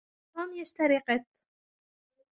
[0.35, 1.21] توم يشترى قِط.